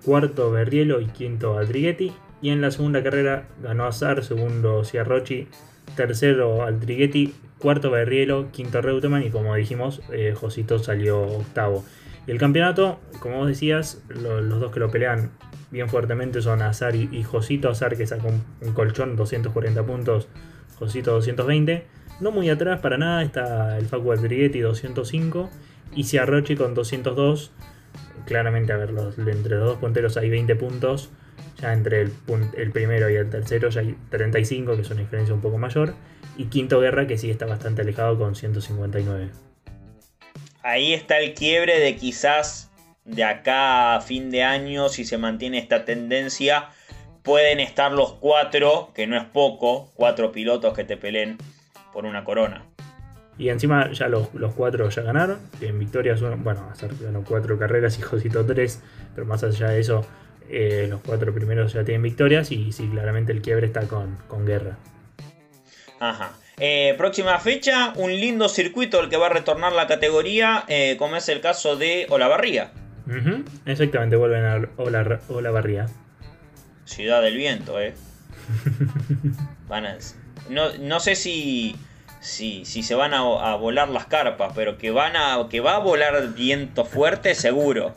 [0.04, 2.12] cuarto Berrielo y quinto Aldriguetti.
[2.40, 5.48] Y en la segunda carrera ganó Azar, segundo Ciarrochi,
[5.96, 11.84] tercero Aldriguetti, cuarto Berrielo, quinto Reutemann y como dijimos, eh, Josito salió octavo.
[12.26, 15.30] Y el campeonato, como vos decías, los dos que lo pelean
[15.70, 17.70] bien fuertemente son Azar y, Josito.
[17.70, 20.28] Azar que sacó un, colchón, 240 puntos,
[20.78, 21.86] Josito 220.
[22.20, 25.50] No muy atrás para nada está el Facu Adrietti 205
[25.94, 27.52] y Ciarrochi con 202.
[28.26, 31.10] Claramente, a ver, entre los dos punteros hay 20 puntos.
[31.60, 32.12] Ya entre el,
[32.56, 35.94] el, primero y el tercero ya hay 35, que es una diferencia un poco mayor.
[36.36, 39.30] Y Quinto Guerra, que sí está bastante alejado con 159.
[40.62, 42.70] Ahí está el quiebre de quizás
[43.04, 46.68] de acá a fin de año, si se mantiene esta tendencia,
[47.22, 51.38] pueden estar los cuatro, que no es poco, cuatro pilotos que te peleen
[51.92, 52.66] por una corona.
[53.38, 55.38] Y encima ya los, cuatro ya ganaron.
[55.60, 58.82] En victorias, bueno, ganó cuatro carreras y Josito tres.
[59.14, 60.04] Pero más allá de eso,
[60.48, 62.50] eh, los cuatro primeros ya tienen victorias.
[62.50, 64.76] Y sí, claramente el quiebre está con, con guerra.
[66.00, 66.32] Ajá.
[66.60, 71.16] Eh, próxima fecha, un lindo circuito el que va a retornar la categoría, eh, como
[71.16, 72.72] es el caso de Olavarría.
[73.64, 74.68] Exactamente, vuelven a
[75.28, 75.86] Olavarría.
[76.84, 77.94] Ciudad del viento, eh.
[80.80, 81.76] no, sé si,
[82.20, 85.78] si, si se van a, volar las carpas, pero que van a que va a
[85.78, 87.94] volar viento fuerte, seguro.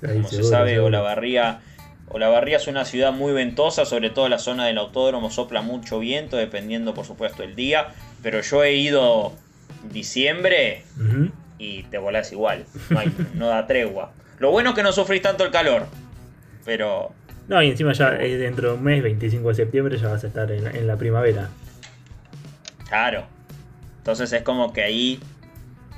[0.00, 1.60] Como se sabe, Olavarría,
[2.08, 6.36] Olavarría es una ciudad muy ventosa, sobre todo la zona del autódromo sopla mucho viento,
[6.36, 7.88] dependiendo por supuesto el día.
[8.22, 9.32] Pero yo he ido
[9.92, 10.82] diciembre
[11.58, 12.64] y te volás igual,
[13.34, 14.12] no da tregua.
[14.40, 15.86] Lo bueno es que no sufrís tanto el calor.
[16.64, 17.12] Pero.
[17.46, 20.50] No, y encima ya dentro de un mes, 25 de septiembre, ya vas a estar
[20.50, 21.48] en, la primavera.
[22.88, 23.26] Claro,
[24.00, 25.20] Entonces es como que ahí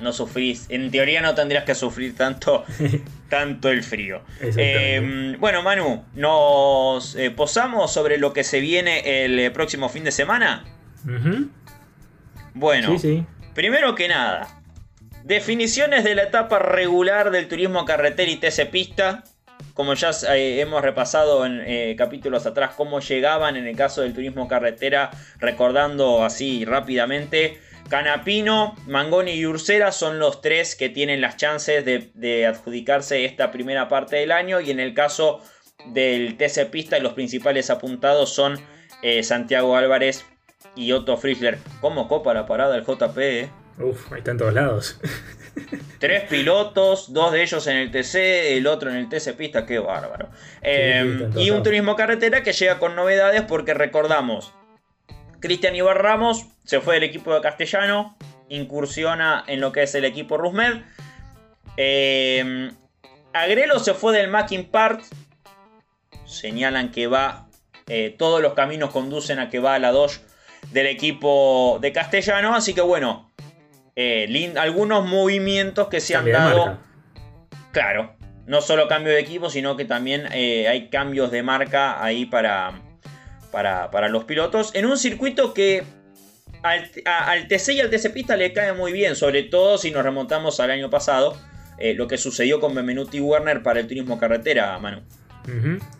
[0.01, 0.65] no sufrís.
[0.69, 2.65] En teoría no tendrías que sufrir tanto,
[3.29, 4.21] tanto el frío.
[4.41, 10.11] Eh, bueno, Manu, ¿nos eh, posamos sobre lo que se viene el próximo fin de
[10.11, 10.65] semana?
[12.53, 12.95] Bueno,
[13.53, 14.61] primero que nada,
[15.23, 19.23] definiciones de la etapa regular del turismo carretera y TC Pista.
[19.73, 24.47] Como ya eh, hemos repasado en capítulos atrás cómo llegaban en el caso del turismo
[24.47, 27.59] carretera, recordando así rápidamente.
[27.89, 33.87] Canapino, Mangoni y Ursera son los tres que tienen las chances de, adjudicarse esta primera
[33.87, 34.59] parte del año.
[34.61, 35.41] Y en el caso
[35.87, 38.59] del TC Pista, los principales apuntados son
[39.01, 40.25] eh, Santiago Álvarez
[40.75, 41.59] y Otto Frischler.
[41.81, 43.17] ¿Cómo copa la parada del JP?
[43.17, 43.49] Eh?
[43.79, 44.99] Uf, ahí están todos lados.
[45.99, 49.79] Tres pilotos, dos de ellos en el TC, el otro en el TC Pista, qué
[49.79, 50.29] bárbaro.
[50.61, 54.53] Eh, y un turismo carretera que llega con novedades porque recordamos,
[55.43, 58.15] Cristian Ibar Ramos se fue del equipo de Castellano,
[58.47, 60.83] incursiona en lo que es el equipo Rusmed.
[61.75, 62.71] Eh,
[63.33, 65.01] Agrelo se fue del Macking Part.
[66.25, 67.49] Señalan que va.
[67.89, 70.21] Eh, todos los caminos conducen a que va a la 2
[70.71, 72.55] del equipo de Castellano.
[72.55, 73.29] Así que bueno.
[73.97, 76.79] Eh, algunos movimientos que se han dado.
[77.73, 78.15] Claro.
[78.45, 82.81] No solo cambio de equipo, sino que también hay cambios de marca ahí para,
[83.53, 85.83] para, los pilotos en un circuito que
[86.63, 86.89] al,
[87.47, 90.71] TC y al TC Pista le cae muy bien, sobre todo si nos remontamos al
[90.71, 91.37] año pasado,
[91.77, 95.01] eh, lo que sucedió con Benvenuti Werner para el turismo carretera, Manu.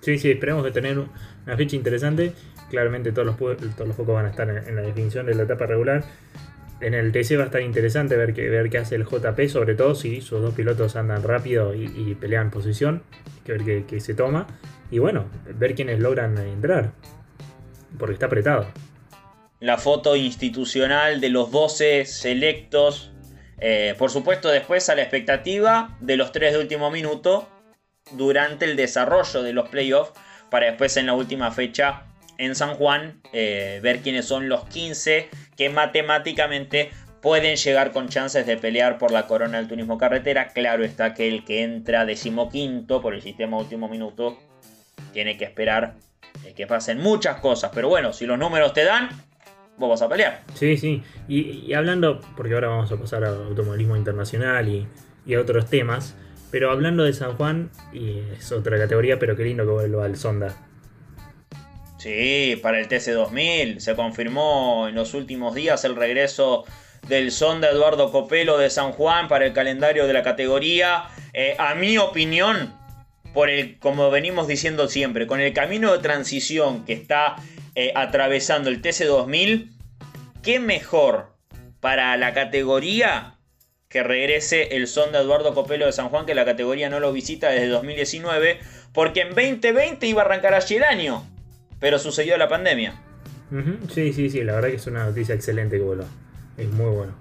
[0.02, 2.34] Sí, sí, esperemos de tener una fecha interesante.
[2.70, 5.68] Claramente todos los, todos los focos van a estar en, la definición de la etapa
[5.68, 6.04] regular.
[6.80, 9.76] En el TC va a estar interesante ver qué, ver qué hace el JP, sobre
[9.76, 13.04] todo si sus dos pilotos andan rápido y, pelean posición,
[13.46, 14.48] que ver qué se toma.
[14.90, 15.26] Y bueno,
[15.60, 16.94] ver quiénes logran entrar
[17.98, 18.68] porque está apretado.
[19.60, 23.12] La foto institucional de los 12 selectos.
[23.60, 27.48] Eh, por supuesto, después a la expectativa de los tres de último minuto
[28.12, 30.12] durante el desarrollo de los playoffs.
[30.50, 32.04] Para después en la última fecha
[32.38, 38.46] en San Juan eh, ver quiénes son los 15 que matemáticamente pueden llegar con chances
[38.46, 40.50] de pelear por la corona del turismo carretera.
[40.50, 44.38] Claro está que el que entra decimoquinto por el sistema último minuto
[45.14, 45.96] tiene que esperar
[46.56, 47.72] que pasen muchas cosas.
[47.74, 49.10] Pero bueno, si los números te dan,
[49.78, 50.44] vos vas a pelear.
[50.54, 51.04] Sí, sí.
[51.28, 56.16] Y, hablando, porque ahora vamos a pasar al automovilismo internacional y, a otros temas.
[56.52, 60.16] Pero hablando de San Juan, y es otra categoría, pero qué lindo que vuelva al
[60.18, 60.56] Sonda.
[61.98, 66.66] Sí, para el TC2000 se confirmó en los últimos días el regreso
[67.08, 71.06] del Sonda Eduardo Copelo de San Juan para el calendario de la categoría.
[71.34, 72.74] Eh, a mi opinión,
[73.34, 77.36] por el, como venimos diciendo siempre, con el camino de transición que está
[77.76, 79.72] eh, atravesando el TC2000,
[80.42, 81.34] ¿qué mejor
[81.80, 83.36] para la categoría
[83.90, 87.14] que regrese el son de Eduardo Copelo de San Juan, que la categoría no lo
[87.14, 88.60] visita desde 2019,
[88.92, 91.24] porque en 2020 iba a arrancar allí el año,
[91.80, 93.00] pero sucedió la pandemia.
[93.94, 96.06] Sí, sí, sí, la verdad que es una noticia excelente que voló.
[96.58, 97.14] Es muy bueno.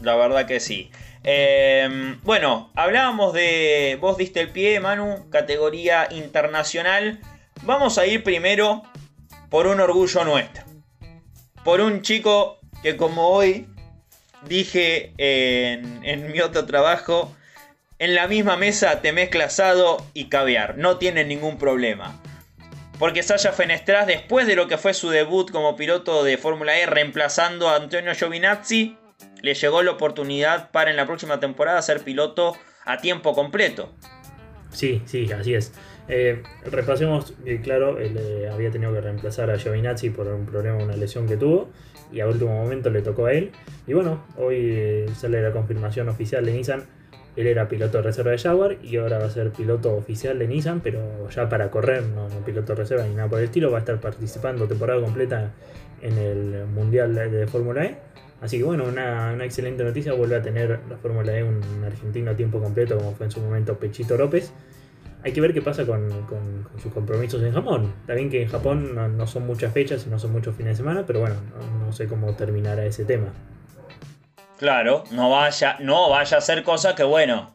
[0.00, 0.90] La verdad que sí.
[1.24, 3.96] Em, bueno, hablábamos de.
[3.98, 7.18] Vos diste el pie, Manu, categoría internacional.
[7.62, 8.82] Vamos a ir primero
[9.48, 10.64] por un orgullo nuestro.
[11.64, 13.66] Por un chico que, como hoy
[14.46, 17.34] dije en, mi otro trabajo,
[17.98, 20.76] en la misma mesa te mezcla asado y caviar.
[20.76, 22.20] No tiene ningún problema.
[22.98, 26.84] Porque Sasha Fenestras, después de lo que fue su debut como piloto de Fórmula E,
[26.84, 28.98] reemplazando a Antonio Giovinazzi,
[29.44, 32.54] le llegó la oportunidad para en la próxima temporada ser piloto
[32.86, 33.92] a tiempo completo.
[34.70, 35.72] Sí, sí, así es.
[36.08, 40.96] Eh, repasemos, claro, él eh, había tenido que reemplazar a Giovinazzi por un problema, una
[40.96, 41.68] lesión que tuvo,
[42.10, 43.52] y a último momento le tocó a él.
[43.86, 46.84] Y bueno, hoy eh, sale la confirmación oficial de Nissan.
[47.36, 50.48] Él era piloto de reserva de Jaguar y ahora va a ser piloto oficial de
[50.48, 53.70] Nissan, pero ya para correr, no piloto de reserva ni nada por el estilo.
[53.70, 55.52] Va a estar participando temporada completa
[56.00, 57.98] en el Mundial de Fórmula E.
[58.44, 62.36] Así que bueno, una, excelente noticia, vuelve a tener la Fórmula E un, argentino a
[62.36, 64.52] tiempo completo como fue en su momento Pechito López.
[65.22, 66.10] Hay que ver qué pasa con,
[66.76, 67.94] sus compromisos en Japón.
[68.06, 71.04] También que en Japón no, son muchas fechas y no son muchos fines de semana,
[71.06, 71.36] pero bueno,
[71.80, 73.32] no, sé cómo terminará ese tema.
[74.58, 77.54] Claro, no vaya, no vaya a ser cosa que bueno,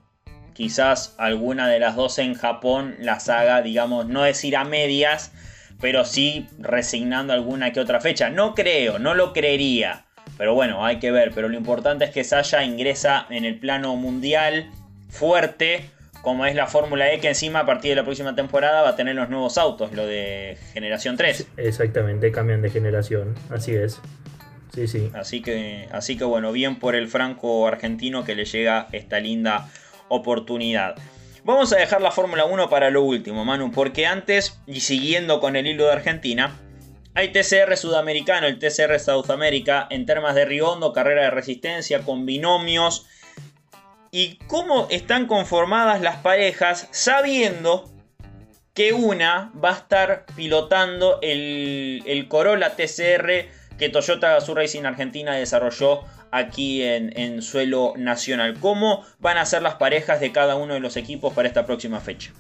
[0.55, 5.33] quizás alguna de las dos en Japón las haga, digamos, no decir a medias,
[5.79, 8.31] pero sí resignando alguna que otra fecha.
[8.31, 10.07] No creo, no lo creería.
[10.39, 11.33] Pero bueno, hay que ver.
[11.35, 14.71] Pero lo importante es que Saya ingresa en el plano mundial
[15.09, 15.89] fuerte,
[16.21, 18.95] como es la Fórmula E, que encima a partir de la próxima temporada va a
[18.95, 21.45] tener los nuevos autos, lo de generación 3.
[21.57, 23.99] Exactamente, cambian de generación, así es.
[24.73, 25.11] Sí, sí.
[25.13, 29.69] Así que, así que bueno, bien por el franco argentino que le llega esta linda
[30.07, 30.95] oportunidad.
[31.43, 35.57] Vamos a dejar la Fórmula 1 para lo último, Manu, porque antes, y siguiendo con
[35.57, 36.55] el hilo de Argentina,
[37.19, 42.25] hay TCR sudamericano, el TCR South America, en temas de riondo, carrera de resistencia, con
[42.25, 43.07] binomios.
[44.11, 47.89] Y cómo están conformadas las parejas, sabiendo
[48.73, 55.33] que una va a estar pilotando el, el Corolla TCR que Toyota Gazoo Racing Argentina
[55.33, 56.01] desarrolló
[56.31, 58.57] aquí en, suelo nacional.
[58.59, 61.99] ¿Cómo van a ser las parejas de cada uno de los equipos para esta próxima
[61.99, 62.31] fecha?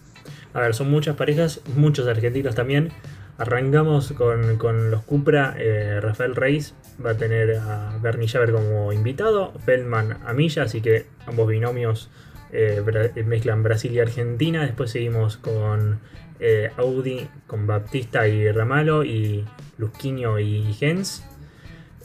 [0.53, 2.91] A ver, son muchas parejas, muchos argentinos también.
[3.39, 5.55] Arrancamos con, los Cupra.
[5.57, 10.81] Eh, Rafael Reis va a tener a Bernie Javer como invitado, Feldman a Milla, así
[10.81, 12.09] que ambos binomios
[12.51, 12.83] eh,
[13.25, 14.63] mezclan Brasil y Argentina.
[14.63, 16.01] Después seguimos con
[16.41, 19.45] eh, Audi, con Baptista y Ramalo, y
[19.77, 21.23] Lusquinho y Gens.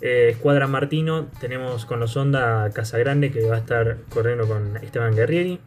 [0.00, 5.58] Escuadra Martino tenemos con los Honda Casagrande que va a estar corriendo con Esteban Guerrieri.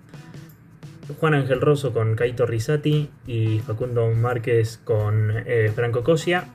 [1.15, 6.45] Juan Ángel Rosso con Kaito Risati y Facundo Márquez con eh, Franco Cosia.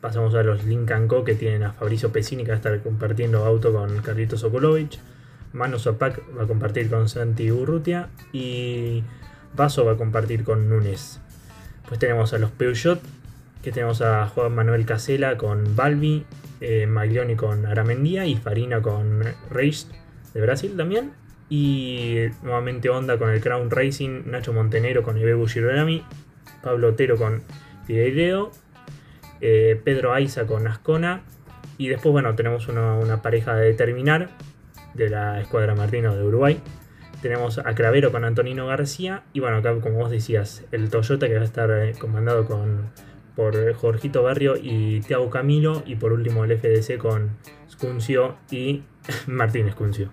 [0.00, 3.44] Pasamos a los Lincoln Co que tienen a Fabricio Pesini que va a estar compartiendo
[3.44, 4.98] auto con Carlitos Sokolovich.
[5.52, 9.04] Manu Sopac va a compartir con Santi Urrutia y
[9.56, 11.20] Vaso va a compartir con Nunes.
[11.88, 13.00] Pues tenemos a los Peugeot,
[13.62, 16.26] que tenemos a Juan Manuel Casela con Balbi,
[16.60, 19.86] eh, Maglioni con Aramendía y Farina con Race
[20.34, 21.12] de Brasil también.
[21.56, 26.02] Y nuevamente Honda con el Crown Racing, Nacho Montenero con Ibebu Girolami,
[26.64, 27.42] Pablo Otero con
[27.86, 28.50] Figueiredo,
[29.40, 31.22] eh, Pedro Aiza con Ascona.
[31.78, 34.30] Y después, bueno, tenemos una, pareja de terminar
[34.94, 36.60] de la Escuadra Martino de Uruguay.
[37.22, 39.22] Tenemos a Cravero con Antonino García.
[39.32, 42.90] Y bueno, acá, como vos decías, el Toyota que va a estar eh, comandado con
[43.36, 45.84] por Jorgito Barrio y Tiago Camilo.
[45.86, 47.36] Y por último el FDC con
[47.70, 48.82] Scuncio y
[49.28, 50.10] Martín Scuncio.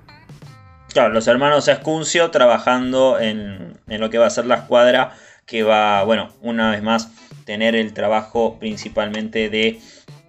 [0.93, 6.03] Claro, los hermanos Escuncio trabajando en, lo que va a ser la escuadra, que va,
[6.03, 7.09] bueno, una vez más,
[7.45, 9.79] tener el trabajo principalmente de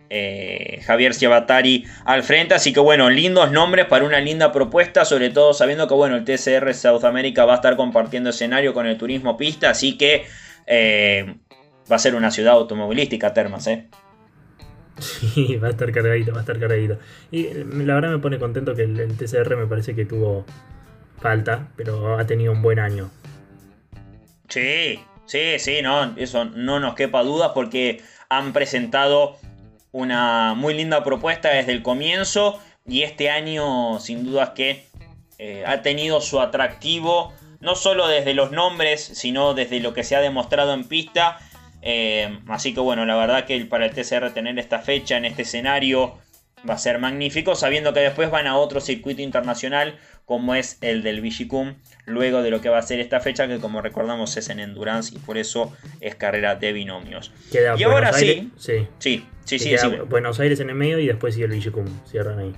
[0.08, 2.54] eh, Javier Ciabatari al frente.
[2.54, 6.24] Así que bueno, lindos nombres para una linda propuesta, sobre todo sabiendo que bueno, el
[6.24, 10.26] TCR South America va a estar compartiendo escenario con el turismo pista, así que
[10.66, 11.34] eh,
[11.90, 13.88] va a ser una ciudad automovilística, Termas, ¿eh?
[14.98, 16.98] Sí, va a estar cargadito, va a estar cargadito.
[17.30, 20.44] Y eh, la verdad me pone contento que el, TCR me parece que tuvo
[21.20, 23.10] falta, pero ha tenido un buen año.
[24.48, 29.38] Sí, sí, sí, no, eso no nos quepa duda porque han presentado
[29.92, 34.86] una muy linda propuesta desde el comienzo y este año sin duda que
[35.38, 40.16] eh, ha tenido su atractivo no solo desde los nombres, sino desde lo que se
[40.16, 41.38] ha demostrado en pista
[41.82, 45.42] eh, así que bueno, la verdad que para el TCR tener esta fecha en este
[45.42, 46.16] escenario
[46.68, 51.02] va a ser magnífico, sabiendo que después van a otro circuito internacional como es el
[51.02, 51.74] del Vigicum,
[52.06, 55.14] luego de lo que va a ser esta fecha que como recordamos es en Endurance
[55.14, 57.32] y por eso es carrera de binomios.
[57.76, 59.76] y ahora sí, sí, sí, sí, sí,
[60.08, 62.54] Buenos Aires en el medio y después sigue el Vigicum, cierran ahí.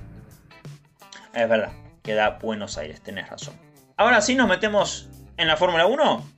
[1.33, 3.55] Es verdad, queda Buenos Aires, tenés razón.
[3.97, 6.31] Ahora sí nos metemos en la Fórmula 1.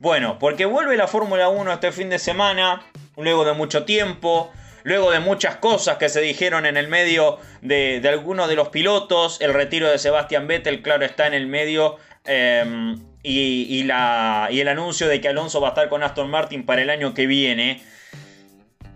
[0.00, 2.82] Bueno, porque vuelve la Fórmula 1 este fin de semana,
[3.18, 4.50] luego de mucho tiempo,
[4.82, 9.42] luego de muchas cosas que se dijeron en el medio de, algunos de los pilotos,
[9.42, 15.06] el retiro de Sebastian Vettel, claro, está en el medio, em, y, y el anuncio
[15.06, 17.82] de que Alonso va a estar con Aston Martin para el año que viene.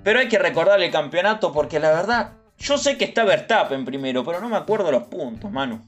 [0.03, 4.25] Pero hay que recordar el campeonato porque la verdad, yo sé que está Verstappen primero,
[4.25, 5.87] pero no me acuerdo los puntos, Manu.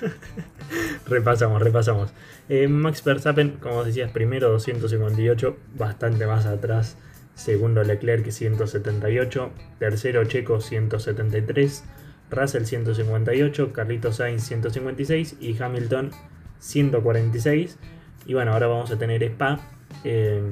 [1.06, 2.12] repasamos, repasamos.
[2.52, 6.96] Eh, Max Verstappen, como decías, primero 258, bastante más atrás.
[7.36, 9.52] Segundo Leclerc 178.
[9.78, 11.84] Tercero Checo 173.
[12.28, 13.72] Russell 158.
[13.72, 15.36] Carlitos Sainz 156.
[15.38, 16.10] Y Hamilton
[16.58, 17.78] 146.
[18.26, 19.60] Y bueno, ahora vamos a tener Spa.
[20.02, 20.42] Eh,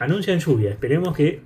[0.00, 0.70] anuncian lluvia.
[0.70, 1.42] Esperemos que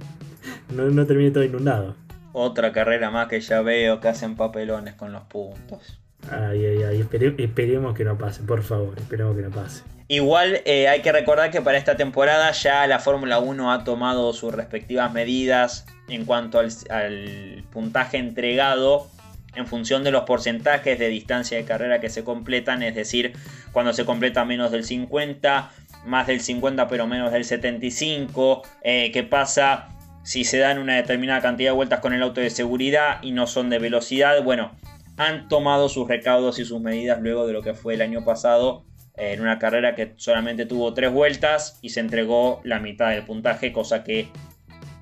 [0.74, 1.96] no, no termine todo inundado.
[2.34, 5.98] Otra carrera más que ya veo que hacen papelones con los puntos.
[6.30, 7.08] Ay, ay, ay,
[7.38, 9.82] esperemos que no pase, por favor, esperemos que no pase.
[10.08, 14.32] Igual eh, hay que recordar que para esta temporada ya la Fórmula 1 ha tomado
[14.32, 19.08] sus respectivas medidas en cuanto al, puntaje entregado
[19.56, 23.32] en función de los porcentajes de distancia de carrera que se completan, es decir,
[23.72, 25.70] cuando se completa menos del 50,
[26.04, 29.88] más del 50 pero menos del 75, eh, qué pasa
[30.22, 33.46] si se dan una determinada cantidad de vueltas con el auto de seguridad y no
[33.46, 34.72] son de velocidad, bueno,
[35.16, 38.84] han tomado sus recaudos y sus medidas luego de lo que fue el año pasado
[39.16, 43.72] en una carrera que solamente tuvo tres vueltas y se entregó la mitad del puntaje,
[43.72, 44.28] cosa que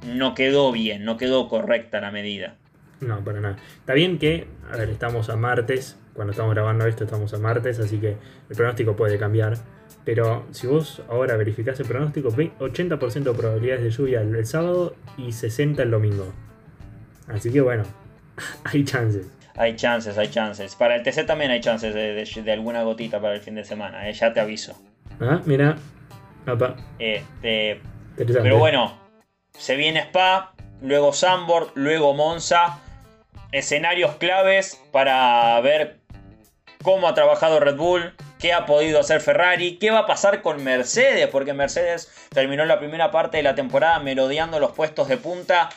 [0.07, 2.57] no quedó bien, no quedó correcta la medida.
[3.01, 3.57] No, para nada.
[3.81, 7.81] Está bien que, a ver, estamos a martes, cuando estamos grabando esto estamos a martes,
[7.81, 8.17] así que
[8.49, 9.59] el pronóstico puede cambiar.
[10.05, 15.33] Pero si vos ahora verificás el pronóstico, 80% de probabilidades de lluvia el, sábado y
[15.33, 16.33] 60 el domingo.
[17.27, 17.85] Así que bueno,
[18.65, 19.27] hay chances.
[19.57, 20.75] Hay chances, hay chances.
[20.75, 24.13] Para el TC también hay chances de, alguna gotita para el fin de semana, eh,
[24.13, 24.81] ya te aviso.
[25.21, 25.77] Ah, mira.
[26.99, 27.81] Este,
[28.17, 28.99] pero bueno,
[29.53, 32.81] se viene Spa, luego Sambor, luego Monza.
[33.53, 36.01] Escenarios claves para ver
[36.83, 40.63] cómo ha trabajado Red Bull, qué ha podido hacer Ferrari, qué va a pasar con
[40.65, 45.71] Mercedes, porque Mercedes terminó la primera parte de la temporada merodeando los puestos de punta.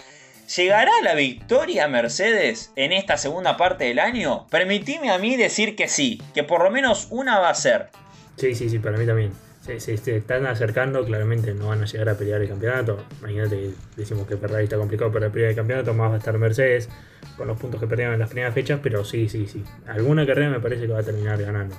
[0.55, 4.47] ¿Llegará la victoria Mercedes en esta segunda parte del año?
[4.49, 7.89] Permitime a mí decir que sí, que por lo menos una va a ser.
[8.37, 9.33] Sí, sí, sí, para mí también.
[9.59, 13.03] Se, están acercando, claramente no van a llegar a pelear el campeonato.
[13.19, 16.87] Imagínate decimos que Ferrari está complicado para pelear el campeonato, más va a estar Mercedes
[17.35, 19.65] con los puntos que perdieron en las primeras fechas, pero sí, sí, sí.
[19.85, 21.75] Alguna carrera me parece que va a terminar ganando.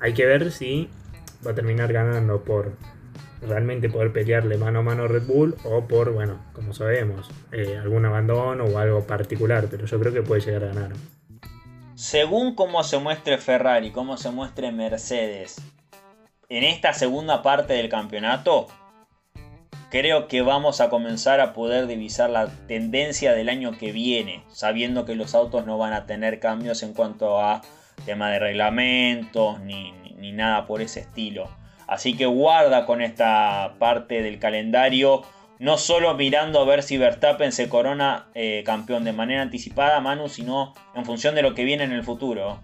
[0.00, 0.90] Hay que ver si
[1.46, 2.72] va a terminar ganando por
[3.46, 8.04] realmente poder pelearle mano a mano Red Bull o por, bueno, como sabemos, eh, algún
[8.06, 10.92] abandono o algo particular, pero yo creo que puede llegar a ganar.
[11.94, 15.60] Según cómo se muestre Ferrari, cómo se muestre Mercedes
[16.52, 18.68] en esta segunda parte del campeonato,
[19.90, 25.06] creo que vamos a comenzar a poder divisar la tendencia del año que viene, sabiendo
[25.06, 27.62] que los autos no van a tener cambios en cuanto a
[28.04, 29.94] tema de reglamentos ni,
[30.34, 31.48] nada por ese estilo.
[31.92, 35.22] Así que guarda con esta parte del calendario,
[35.58, 40.30] no solo mirando a ver si Verstappen se corona eh, campeón de manera anticipada, Manu,
[40.30, 42.60] sino en función de lo que viene en el futuro.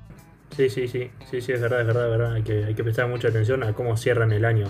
[0.57, 2.35] Sí, sí, sí, sí, sí, es verdad, es verdad, es verdad.
[2.37, 4.69] Hay que, hay que prestar mucha atención a cómo cierran el año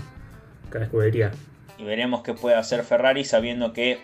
[0.70, 1.30] cada escudería.
[1.78, 4.00] Y veremos qué puede hacer Ferrari sabiendo que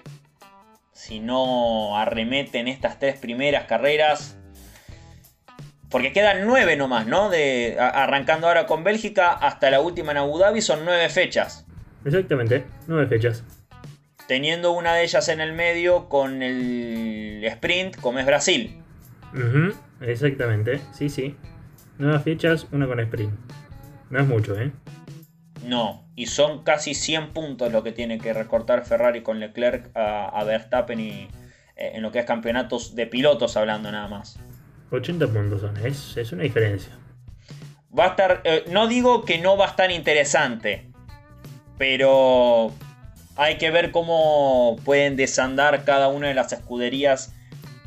[0.92, 4.38] si no arremeten estas tres primeras carreras,
[5.90, 7.30] porque quedan nueve nomás, ¿no?
[7.30, 11.66] De, arrancando ahora con Bélgica hasta la última en Abu Dhabi son nueve fechas.
[12.04, 13.44] Exactamente, nueve fechas.
[14.26, 18.80] Teniendo una de ellas en el medio con el sprint, como es Brasil.
[20.00, 21.36] exactamente, sí, sí.
[21.98, 23.32] Nueve fechas, una con sprint.
[24.10, 24.72] No es mucho, ¿eh?
[25.64, 30.42] No, y son casi 100 puntos lo que tiene que recortar Ferrari con Leclerc a,
[30.44, 31.28] Verstappen y
[31.76, 34.38] eh, en lo que es campeonatos de pilotos hablando nada más.
[34.90, 36.92] 80 puntos son, es, una diferencia.
[37.96, 40.90] Va a estar, eh, no digo que no va a estar interesante,
[41.78, 42.72] pero
[43.36, 47.34] hay que ver cómo pueden desandar cada una de las escuderías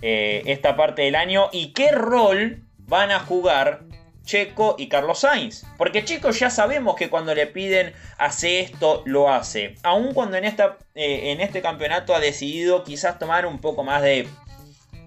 [0.01, 3.81] eh, esta parte del año y qué rol van a jugar
[4.27, 5.65] Checo y Carlos Sainz.
[5.77, 9.75] Porque Checo ya sabemos que cuando le piden hace esto, lo hace.
[9.83, 14.03] Aun cuando en, esta, eh, en este campeonato ha decidido quizás tomar un poco más
[14.03, 14.27] de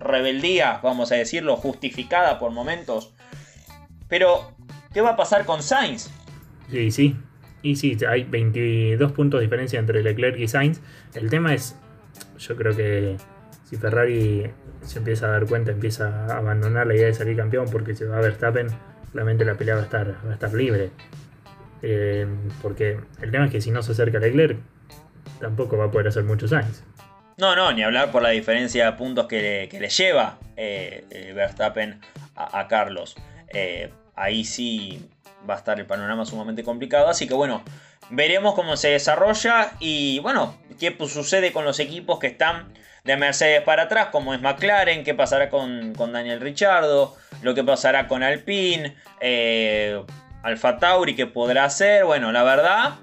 [0.00, 3.12] rebeldía, vamos a decirlo, justificada por momentos.
[4.08, 4.52] Pero,
[4.92, 6.10] ¿qué va a pasar con Sainz?
[6.70, 7.16] Sí, sí.
[7.62, 10.80] Y sí, hay 22 puntos de diferencia entre Leclerc y Sainz.
[11.14, 11.76] El tema es,
[12.38, 13.16] yo creo que
[13.64, 14.50] si Ferrari
[14.82, 18.06] se empieza a dar cuenta, empieza a abandonar la idea de salir campeón porque se
[18.06, 18.68] va a Verstappen,
[19.12, 20.90] realmente la pelea va a estar, va a estar libre.
[21.82, 22.26] Eh,
[22.62, 24.58] porque el tema es que si no se acerca Leclerc,
[25.40, 26.82] tampoco va a poder hacer muchos Sainz.
[27.40, 31.98] No, no, ni hablar por la diferencia de puntos que le, lleva eh, eh, Verstappen
[32.36, 33.16] a, Carlos.
[33.48, 35.08] Eh, ahí sí
[35.48, 37.08] va a estar el panorama sumamente complicado.
[37.08, 37.62] Así que bueno,
[38.10, 42.74] veremos cómo se desarrolla y bueno, qué sucede con los equipos que están
[43.04, 48.06] de Mercedes para atrás, como es McLaren, qué pasará con, Daniel Richardo, lo que pasará
[48.06, 48.96] con Alpine,
[50.42, 52.04] Alfa Tauri, qué podrá hacer.
[52.04, 52.96] Bueno, la verdad,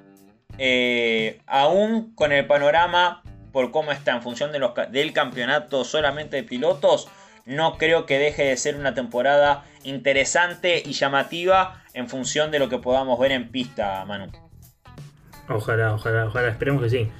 [1.47, 6.43] aún con el panorama por cómo está en función de los, del campeonato solamente de
[6.43, 7.07] pilotos,
[7.45, 12.69] no creo que deje de ser una temporada interesante y llamativa en función de lo
[12.69, 14.31] que podamos ver en pista, Manu.
[15.47, 17.11] Ojalá, ojalá, ojalá, esperemos que sí.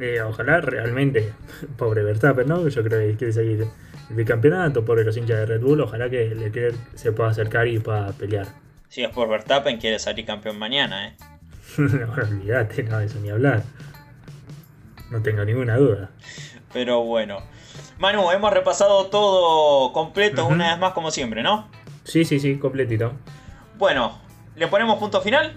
[0.00, 1.32] Eh, ojalá realmente,
[1.76, 2.66] pobre Verstappen, ¿no?
[2.68, 3.68] Yo creo que quiere seguir
[4.14, 7.78] el campeonato, pobre los hinchas de Red Bull, ojalá que Leclerc se pueda acercar y
[7.78, 8.46] pueda pelear.
[8.88, 11.14] Si es por Verstappen, quiere salir campeón mañana, ¿eh?
[11.78, 13.62] no, olvídate, no, eso ni hablar.
[15.10, 16.10] No tengo ninguna duda.
[16.72, 17.38] Pero bueno.
[17.98, 21.68] Manu, hemos repasado todo completo una vez más como siempre, ¿no?
[22.04, 23.12] Sí, sí, sí, completito.
[23.78, 24.18] Bueno,
[24.56, 25.54] ¿le ponemos punto final?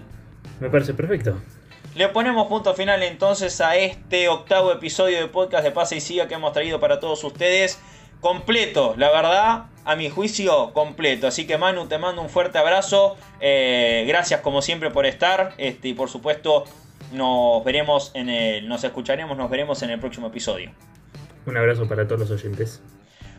[0.60, 1.36] Me parece perfecto.
[1.94, 6.28] Le ponemos punto final entonces a este octavo episodio de podcast de Pase y Siga
[6.28, 7.80] que hemos traído para todos ustedes.
[8.20, 11.26] Completo, la verdad, a mi juicio, completo.
[11.26, 13.16] Así que Manu, te mando un fuerte abrazo.
[13.40, 15.54] Eh, gracias como siempre por estar.
[15.58, 16.64] Este, y por supuesto,
[17.12, 18.68] nos veremos en el.
[18.68, 20.72] Nos escucharemos, nos veremos en el próximo episodio.
[21.46, 22.82] Un abrazo para todos los oyentes.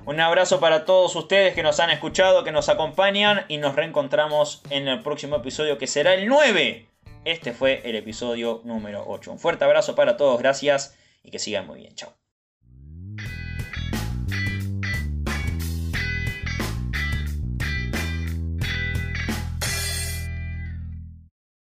[0.06, 4.64] Un abrazo para todos ustedes que nos han escuchado, que nos acompañan y nos reencontramos
[4.70, 6.88] en el próximo episodio que será el 9.
[7.26, 9.32] Este fue el episodio número 8.
[9.32, 11.94] Un fuerte abrazo para todos, gracias y que sigan muy bien.
[11.96, 12.29] Chao.